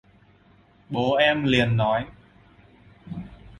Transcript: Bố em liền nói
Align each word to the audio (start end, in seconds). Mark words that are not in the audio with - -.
Bố 0.89 1.15
em 1.15 1.43
liền 1.43 1.77
nói 1.77 2.05